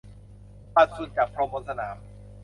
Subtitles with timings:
[0.75, 1.95] ปัดฝุ่นจากพรมบนสนาม